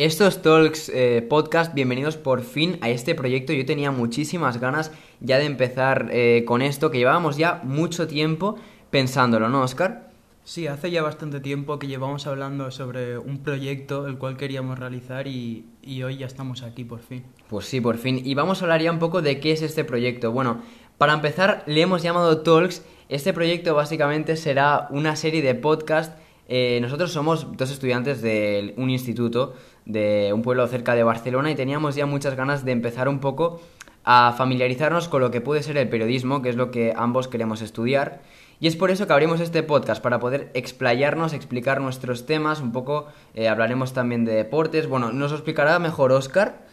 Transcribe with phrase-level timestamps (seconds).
[0.00, 3.52] Estos Talks eh, Podcast, bienvenidos por fin a este proyecto.
[3.52, 8.56] Yo tenía muchísimas ganas ya de empezar eh, con esto, que llevábamos ya mucho tiempo
[8.88, 10.08] pensándolo, ¿no, Oscar?
[10.42, 15.26] Sí, hace ya bastante tiempo que llevamos hablando sobre un proyecto el cual queríamos realizar
[15.26, 17.22] y, y hoy ya estamos aquí por fin.
[17.50, 18.22] Pues sí, por fin.
[18.24, 20.32] Y vamos a hablar ya un poco de qué es este proyecto.
[20.32, 20.62] Bueno,
[20.96, 22.86] para empezar, le hemos llamado Talks.
[23.10, 26.18] Este proyecto básicamente será una serie de podcast.
[26.52, 29.54] Eh, nosotros somos dos estudiantes de un instituto
[29.92, 33.60] de un pueblo cerca de Barcelona y teníamos ya muchas ganas de empezar un poco
[34.04, 37.62] a familiarizarnos con lo que puede ser el periodismo, que es lo que ambos queremos
[37.62, 38.22] estudiar.
[38.58, 42.72] Y es por eso que abrimos este podcast, para poder explayarnos, explicar nuestros temas, un
[42.72, 44.86] poco eh, hablaremos también de deportes.
[44.86, 46.66] Bueno, nos explicará mejor Oscar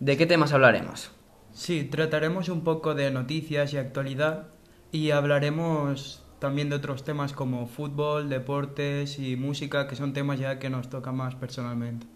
[0.00, 1.10] de qué temas hablaremos.
[1.52, 4.48] Sí, trataremos un poco de noticias y actualidad
[4.92, 10.58] y hablaremos también de otros temas como fútbol, deportes y música, que son temas ya
[10.58, 12.06] que nos tocan más personalmente.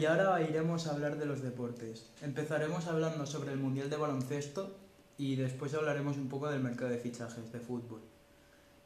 [0.00, 2.06] Y ahora iremos a hablar de los deportes.
[2.22, 4.74] Empezaremos hablando sobre el Mundial de Baloncesto
[5.18, 8.00] y después hablaremos un poco del mercado de fichajes de fútbol.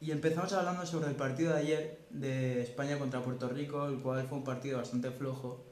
[0.01, 4.27] Y empezamos hablando sobre el partido de ayer de España contra Puerto Rico, el cual
[4.27, 5.63] fue un partido bastante flojo.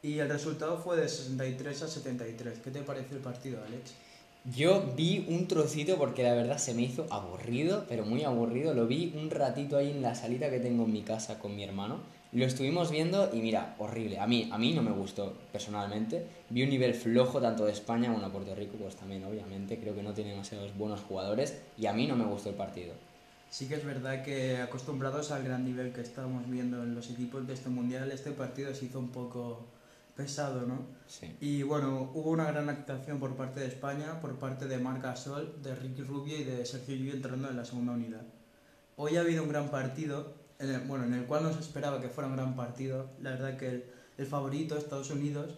[0.00, 2.58] Y el resultado fue de 63 a 73.
[2.64, 3.92] ¿Qué te pareció el partido, Alex?
[4.56, 8.72] Yo vi un trocito porque la verdad se me hizo aburrido, pero muy aburrido.
[8.72, 11.62] Lo vi un ratito ahí en la salita que tengo en mi casa con mi
[11.62, 12.00] hermano.
[12.32, 14.18] Lo estuvimos viendo y mira, horrible.
[14.18, 16.26] A mí, a mí no me gustó personalmente.
[16.50, 19.78] Vi un nivel flojo tanto de España como de Puerto Rico, pues también obviamente.
[19.78, 22.92] Creo que no tiene demasiados buenos jugadores y a mí no me gustó el partido.
[23.48, 27.46] Sí que es verdad que acostumbrados al gran nivel que estábamos viendo en los equipos
[27.46, 29.66] de este mundial, este partido se hizo un poco
[30.14, 30.80] pesado, ¿no?
[31.06, 31.34] Sí.
[31.40, 35.62] Y bueno, hubo una gran actuación por parte de España, por parte de Marc Gasol,
[35.62, 38.26] de Ricky Rubio y de Sergio Llull entrando en la segunda unidad.
[38.96, 42.00] Hoy ha habido un gran partido, en el, bueno, en el cual no se esperaba
[42.00, 43.10] que fuera un gran partido.
[43.20, 43.84] La verdad que
[44.16, 45.54] el, favorito, Estados Unidos,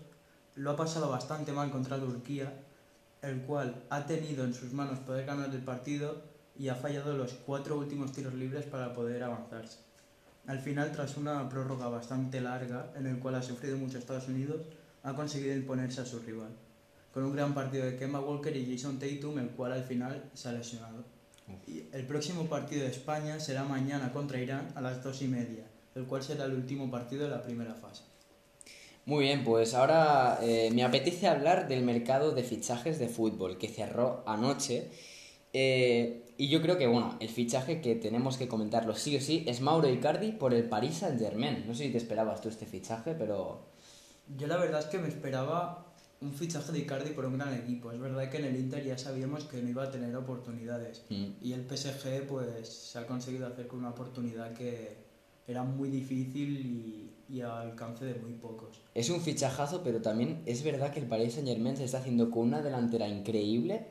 [0.57, 2.53] lo ha pasado bastante mal contra Turquía,
[3.23, 6.23] el cual ha tenido en sus manos poder ganar el partido
[6.59, 9.79] y ha fallado los cuatro últimos tiros libres para poder avanzarse.
[10.47, 14.63] Al final, tras una prórroga bastante larga, en el cual ha sufrido mucho Estados Unidos,
[15.03, 16.51] ha conseguido imponerse a su rival,
[17.15, 20.49] con un gran partido de Kemba Walker y Jason Tatum, el cual al final se
[20.49, 21.05] ha lesionado.
[21.67, 25.65] Y el próximo partido de España será mañana contra Irán a las dos y media,
[25.95, 28.05] el cual será el último partido de la primera fase.
[29.07, 33.69] Muy bien, pues ahora eh, me apetece hablar del mercado de fichajes de fútbol que
[33.69, 34.91] cerró anoche.
[35.53, 39.45] Eh, y yo creo que, bueno, el fichaje que tenemos que comentarlo sí o sí
[39.47, 41.65] es Mauro Icardi por el Paris Saint-Germain.
[41.67, 43.67] No sé si te esperabas tú este fichaje, pero...
[44.37, 45.90] Yo la verdad es que me esperaba
[46.21, 47.93] un fichaje de Icardi por un gran equipo.
[47.93, 51.05] Es verdad que en el Inter ya sabíamos que no iba a tener oportunidades.
[51.09, 51.27] Mm.
[51.41, 54.99] Y el PSG pues se ha conseguido hacer con una oportunidad que
[55.47, 58.83] era muy difícil y, y al alcance de muy pocos.
[58.95, 62.43] Es un fichajazo, pero también es verdad que el Paris Saint-Germain se está haciendo con
[62.49, 63.87] una delantera increíble,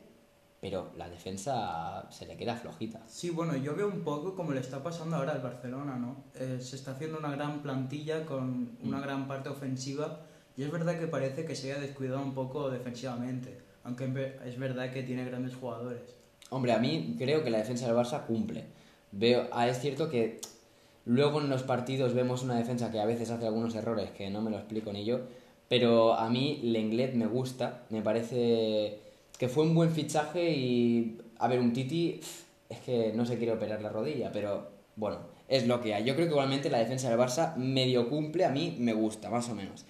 [0.61, 3.01] pero la defensa se le queda flojita.
[3.07, 6.25] Sí, bueno, yo veo un poco como le está pasando ahora al Barcelona, ¿no?
[6.35, 9.01] Eh, se está haciendo una gran plantilla con una Mm.
[9.01, 10.21] gran parte ofensiva
[10.59, 13.55] y es verdad que parece que se haya descuidado un poco defensivamente,
[13.85, 14.11] aunque
[14.45, 16.01] es verdad que tiene grandes jugadores.
[16.49, 18.65] Hombre, a mí creo que la defensa del Barça cumple.
[19.13, 20.41] Veo, ah, es cierto que
[21.05, 24.41] luego en los partidos vemos una defensa que a veces hace algunos errores que no
[24.41, 25.21] me lo explico ni yo,
[25.69, 28.99] pero a mí Lenglet me gusta, me parece
[29.37, 32.19] que fue un buen fichaje y a ver, un Titi
[32.67, 36.03] es que no se quiere operar la rodilla, pero bueno, es lo que hay.
[36.03, 39.47] Yo creo que igualmente la defensa del Barça medio cumple, a mí me gusta, más
[39.47, 39.85] o menos.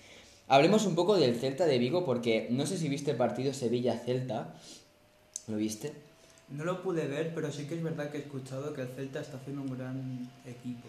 [0.50, 4.54] Hablemos un poco del Celta de Vigo porque no sé si viste el partido Sevilla-Celta.
[5.48, 5.94] ¿Lo viste?
[6.50, 9.20] No lo pude ver, pero sí que es verdad que he escuchado que el Celta
[9.22, 10.88] está haciendo un gran equipo.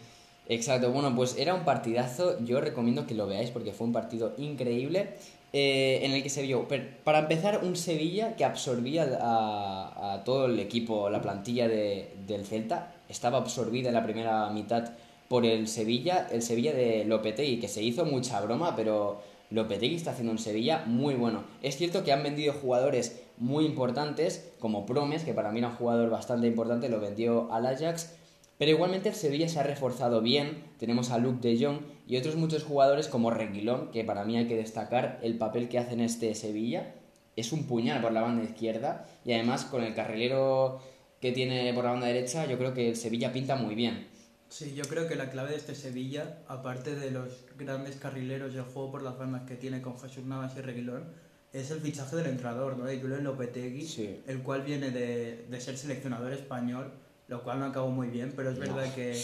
[0.49, 4.33] Exacto, bueno, pues era un partidazo, yo recomiendo que lo veáis porque fue un partido
[4.39, 5.11] increíble
[5.53, 6.67] eh, en el que se vio,
[7.05, 12.45] para empezar, un Sevilla que absorbía a, a todo el equipo, la plantilla de- del
[12.47, 14.91] Celta, estaba absorbida en la primera mitad
[15.29, 20.13] por el Sevilla, el Sevilla de Lopetegui, que se hizo mucha broma, pero Lopetegui está
[20.13, 21.45] haciendo un Sevilla muy bueno.
[21.61, 25.75] Es cierto que han vendido jugadores muy importantes, como Promes, que para mí era un
[25.75, 28.15] jugador bastante importante, lo vendió al Ajax,
[28.59, 32.37] pero igualmente el Sevilla se ha reforzado bien, tenemos a Luke de Jong y otros
[32.37, 36.01] muchos jugadores como Reguilón, que para mí hay que destacar el papel que hace en
[36.01, 36.95] este Sevilla.
[37.37, 40.79] Es un puñal por la banda izquierda y además con el carrilero
[41.23, 44.10] que tiene por la banda derecha, yo creo que el Sevilla pinta muy bien.
[44.51, 48.57] Sí, yo creo que la clave de este Sevilla, aparte de los grandes carrileros y
[48.59, 51.05] el juego por las bandas que tiene con Jesús Navas y Reguilón,
[51.53, 52.85] es el fichaje del entrenador, ¿no?
[52.85, 54.21] De Julen Lopetegui, Sí.
[54.27, 56.93] el cual viene de, de ser seleccionador español
[57.29, 59.17] lo cual no acabó muy bien, pero es verdad que,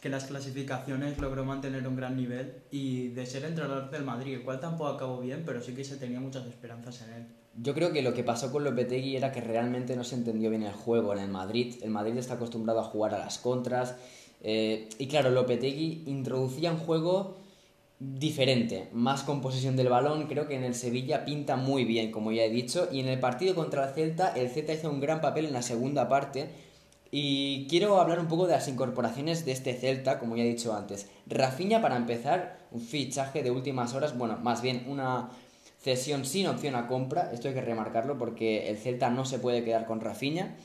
[0.00, 4.42] que las clasificaciones logró mantener un gran nivel y de ser entrenador del Madrid, el
[4.44, 7.26] cual tampoco acabó bien, pero sí que se tenía muchas esperanzas en él.
[7.60, 10.62] Yo creo que lo que pasó con Lopetegui era que realmente no se entendió bien
[10.62, 11.74] el juego en el Madrid.
[11.82, 13.96] El Madrid está acostumbrado a jugar a las contras.
[14.42, 17.36] Eh, y claro, Lopetegui introducía un juego
[17.98, 20.26] diferente, más con posesión del balón.
[20.26, 22.88] Creo que en el Sevilla pinta muy bien, como ya he dicho.
[22.90, 25.62] Y en el partido contra el Celta, el Celta hizo un gran papel en la
[25.62, 26.48] segunda parte.
[27.12, 30.74] Y quiero hablar un poco de las incorporaciones de este Celta, como ya he dicho
[30.74, 31.08] antes.
[31.26, 35.30] Rafinha, para empezar, un fichaje de últimas horas, bueno, más bien una
[35.80, 37.30] cesión sin opción a compra.
[37.32, 40.56] Esto hay que remarcarlo porque el Celta no se puede quedar con Rafinha.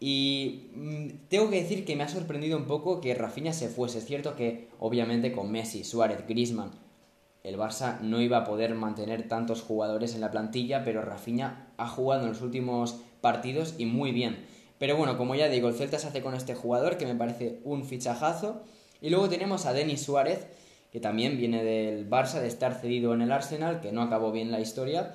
[0.00, 3.98] Y mm, tengo que decir que me ha sorprendido un poco que Rafinha se fuese.
[3.98, 6.70] Es cierto que, obviamente, con Messi, Suárez, Griezmann,
[7.44, 11.88] el Barça no iba a poder mantener tantos jugadores en la plantilla, pero Rafinha ha
[11.88, 14.44] jugado en los últimos partidos y muy bien.
[14.78, 17.60] Pero bueno, como ya digo, el Celta se hace con este jugador que me parece
[17.64, 18.62] un fichajazo.
[19.00, 20.46] Y luego tenemos a Denis Suárez,
[20.92, 24.50] que también viene del Barça, de estar cedido en el Arsenal, que no acabó bien
[24.50, 25.14] la historia.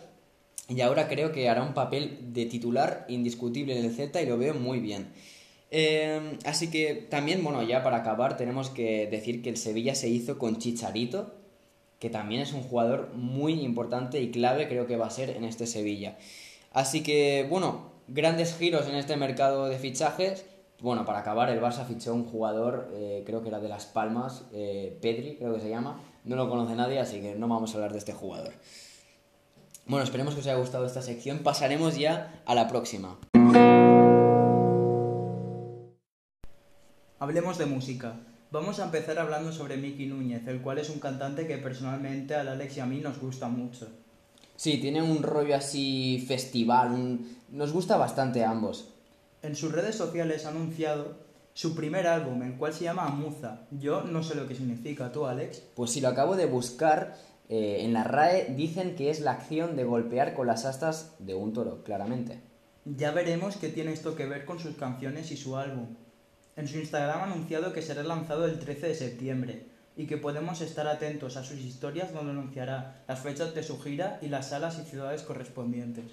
[0.69, 4.37] Y ahora creo que hará un papel de titular indiscutible en el Celta y lo
[4.37, 5.11] veo muy bien.
[5.71, 10.07] Eh, así que también, bueno, ya para acabar tenemos que decir que el Sevilla se
[10.07, 11.33] hizo con Chicharito,
[11.99, 15.43] que también es un jugador muy importante y clave creo que va a ser en
[15.43, 16.17] este Sevilla.
[16.71, 20.45] Así que, bueno, grandes giros en este mercado de fichajes.
[20.79, 24.43] Bueno, para acabar, el Barça fichó un jugador, eh, creo que era de Las Palmas,
[24.53, 26.01] eh, Pedri, creo que se llama.
[26.25, 28.53] No lo conoce nadie, así que no vamos a hablar de este jugador.
[29.85, 31.39] Bueno, esperemos que os haya gustado esta sección.
[31.39, 33.17] Pasaremos ya a la próxima.
[37.19, 38.15] Hablemos de música.
[38.51, 42.47] Vamos a empezar hablando sobre Miki Núñez, el cual es un cantante que personalmente al
[42.47, 43.87] Alex y a mí nos gusta mucho.
[44.55, 48.89] Sí, tiene un rollo así festival, un- nos gusta bastante a ambos.
[49.41, 51.17] En sus redes sociales ha anunciado
[51.53, 53.61] su primer álbum, el cual se llama Amuza.
[53.71, 55.63] Yo no sé lo que significa, ¿tú, Alex?
[55.75, 57.15] Pues si lo acabo de buscar,
[57.55, 61.35] eh, en la RAE dicen que es la acción de golpear con las astas de
[61.35, 62.39] un toro, claramente.
[62.83, 65.85] Ya veremos qué tiene esto que ver con sus canciones y su álbum.
[66.55, 70.61] En su Instagram ha anunciado que será lanzado el 13 de septiembre y que podemos
[70.61, 74.79] estar atentos a sus historias donde anunciará las fechas de su gira y las salas
[74.79, 76.05] y ciudades correspondientes.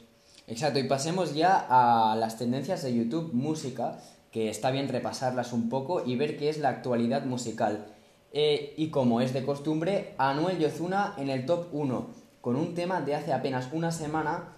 [0.46, 3.98] Exacto, y pasemos ya a las tendencias de YouTube Música,
[4.30, 7.86] que está bien repasarlas un poco y ver qué es la actualidad musical.
[8.32, 12.06] Eh, y como es de costumbre, Anuel y Ozuna en el top 1,
[12.40, 14.54] con un tema de hace apenas una semana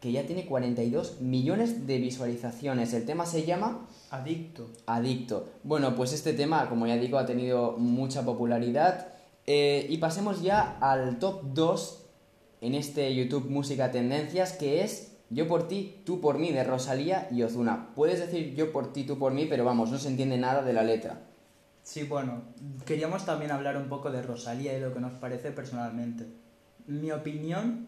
[0.00, 2.94] que ya tiene 42 millones de visualizaciones.
[2.94, 4.68] El tema se llama Adicto.
[4.86, 5.48] Adicto.
[5.64, 9.08] Bueno, pues este tema, como ya digo, ha tenido mucha popularidad.
[9.46, 12.04] Eh, y pasemos ya al top 2
[12.60, 17.28] en este YouTube Música Tendencias, que es Yo por ti, tú por mí, de Rosalía
[17.30, 17.90] y Ozuna.
[17.94, 20.72] Puedes decir yo por ti, tú por mí, pero vamos, no se entiende nada de
[20.72, 21.27] la letra.
[21.88, 22.42] Sí, bueno,
[22.84, 26.26] queríamos también hablar un poco de Rosalía y lo que nos parece personalmente.
[26.86, 27.86] Mi opinión,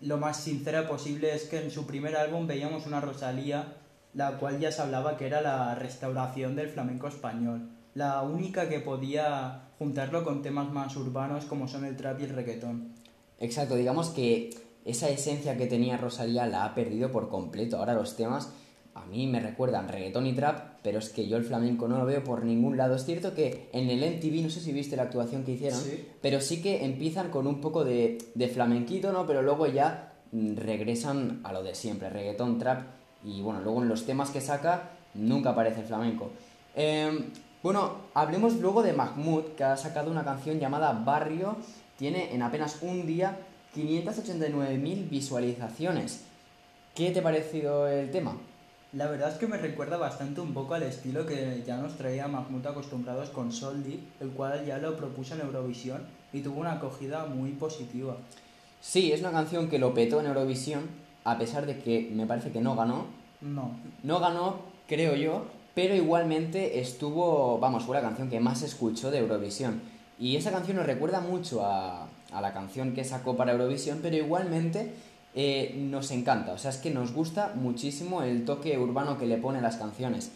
[0.00, 3.76] lo más sincera posible, es que en su primer álbum veíamos una Rosalía,
[4.12, 7.68] la cual ya se hablaba que era la restauración del flamenco español.
[7.94, 12.30] La única que podía juntarlo con temas más urbanos como son el trap y el
[12.30, 12.92] reggaetón.
[13.38, 14.50] Exacto, digamos que
[14.84, 17.76] esa esencia que tenía Rosalía la ha perdido por completo.
[17.76, 18.52] Ahora los temas
[19.02, 22.04] a mí me recuerdan reggaetón y trap, pero es que yo el flamenco no lo
[22.04, 22.94] veo por ningún lado.
[22.96, 26.06] Es cierto que en el MTV, no sé si viste la actuación que hicieron, Sí.
[26.20, 29.26] pero sí que empiezan con un poco de, de flamenquito, ¿no?
[29.26, 32.82] Pero luego ya mm, regresan a lo de siempre, reggaetón, trap,
[33.24, 36.30] y bueno, luego en los temas que saca nunca aparece el flamenco.
[36.76, 37.24] Em,
[37.62, 41.56] bueno, hablemos luego de Mahmoud, que ha sacado una canción llamada Barrio,
[41.98, 43.36] tiene en apenas un día
[43.74, 46.24] 589.000 visualizaciones.
[46.94, 48.36] ¿Qué te ha parecido el tema?
[48.94, 52.26] La verdad es que me recuerda bastante un poco al estilo que ya nos traía
[52.26, 56.02] Mahmoud acostumbrados con Soldi, el cual ya lo propuso en Eurovisión
[56.32, 58.16] y tuvo una acogida muy positiva.
[58.80, 60.88] Sí, es una canción que lo petó en Eurovisión,
[61.24, 63.06] a pesar de que me parece que no ganó.
[63.42, 69.10] No, No ganó, creo yo, pero igualmente estuvo, vamos, fue la canción que más escuchó
[69.10, 69.82] de Eurovisión.
[70.18, 74.16] Y esa canción nos recuerda mucho a, a la canción que sacó para Eurovisión, pero
[74.16, 74.94] igualmente
[75.34, 76.52] eh, nos encanta.
[76.52, 79.76] O sea, es que nos gusta muchísimo el toque urbano que le pone a las
[79.76, 80.32] canciones.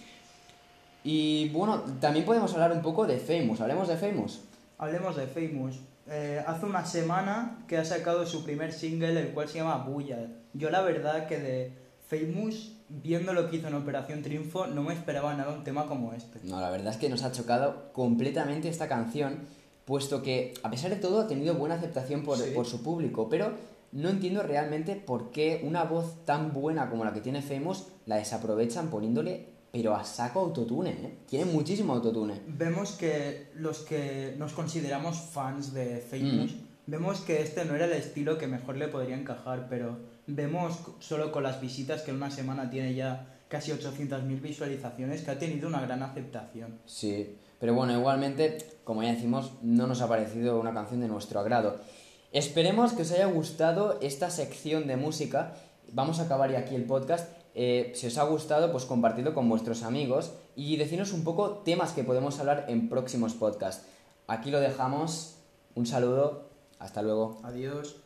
[1.04, 3.60] Y bueno, también podemos hablar un poco de Famous.
[3.60, 4.40] Hablemos de Famous.
[4.78, 5.76] Hablemos de Famous.
[6.08, 10.28] Eh, hace una semana que ha sacado su primer single, el cual se llama Bulla.
[10.52, 11.72] Yo la verdad que de
[12.08, 16.12] Famous, viendo lo que hizo en Operación Triunfo, no me esperaba nada un tema como
[16.12, 16.40] este.
[16.44, 19.40] No, la verdad es que nos ha chocado completamente esta canción,
[19.84, 22.50] puesto que, a pesar de todo, ha tenido buena aceptación por, Sí.
[22.54, 23.52] por su público, pero
[23.92, 28.16] no entiendo realmente por qué una voz tan buena como la que tiene Famous la
[28.16, 31.18] desaprovechan poniéndole pero a saco autotune, ¿eh?
[31.26, 32.42] Tiene muchísimo autotune.
[32.46, 36.52] Vemos que los que nos consideramos fans de Famous,
[36.86, 39.96] vemos que este no era el estilo que mejor le podría encajar, pero
[40.26, 45.30] vemos solo con las visitas que en una semana tiene ya casi 800.000 visualizaciones, que
[45.30, 46.78] ha tenido una gran aceptación.
[46.84, 51.40] Sí, pero bueno, igualmente, como ya decimos, no nos ha parecido una canción de nuestro
[51.40, 51.80] agrado.
[52.32, 55.52] Esperemos que os haya gustado esta sección de música.
[55.92, 57.28] Vamos a acabar ya aquí el podcast.
[57.54, 61.92] Eh, si os ha gustado, pues compartidlo con vuestros amigos y deciros un poco temas
[61.92, 63.84] que podemos hablar en próximos podcasts.
[64.26, 65.36] Aquí lo dejamos.
[65.74, 66.48] Un saludo.
[66.78, 67.38] Hasta luego.
[67.44, 68.01] Adiós.